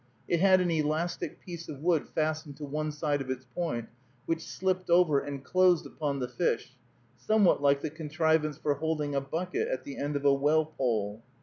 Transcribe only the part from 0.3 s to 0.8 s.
had an